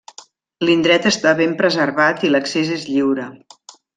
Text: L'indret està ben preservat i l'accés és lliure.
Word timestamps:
L'indret 0.67 1.03
està 1.09 1.33
ben 1.41 1.53
preservat 1.59 2.25
i 2.29 2.33
l'accés 2.33 2.75
és 2.79 2.89
lliure. 2.95 3.29